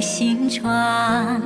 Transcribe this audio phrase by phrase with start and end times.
[0.00, 1.42] 心窗，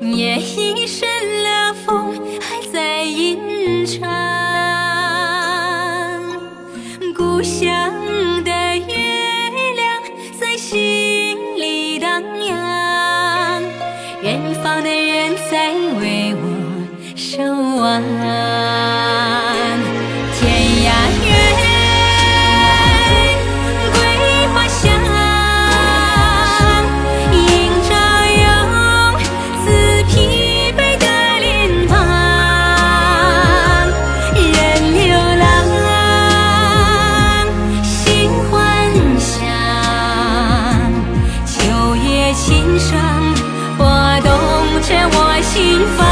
[0.00, 1.08] 夜已深
[1.42, 4.10] 了，风还在吟唱。
[7.16, 7.70] 故乡
[8.44, 8.94] 的月
[9.76, 10.02] 亮
[10.38, 13.62] 在心里荡漾，
[14.22, 16.44] 远方的人在为我
[17.16, 18.69] 守望。
[42.32, 42.98] 心上
[43.76, 43.86] 拨
[44.20, 44.30] 动
[44.82, 46.09] 着我心房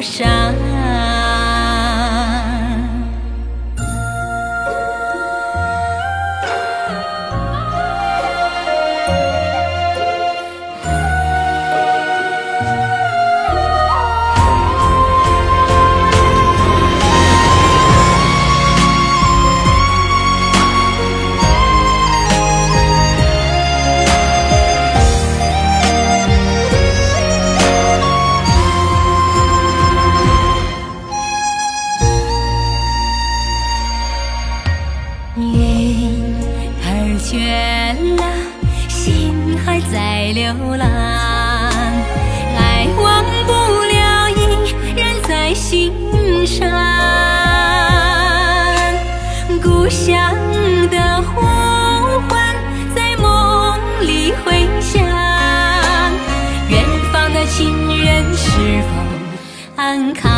[0.00, 0.79] 山
[40.32, 40.86] 流浪，
[42.56, 43.52] 爱忘不
[43.82, 45.92] 了，依然在心
[46.46, 46.70] 上。
[49.60, 50.32] 故乡
[50.88, 51.40] 的呼
[52.28, 52.54] 唤
[52.94, 55.02] 在梦里回响，
[56.68, 58.88] 远方的亲人是否
[59.74, 60.30] 安康？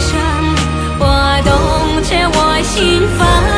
[0.00, 0.18] 声
[0.98, 1.06] 拨
[1.42, 3.53] 动着我心房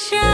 [0.00, 0.29] Action!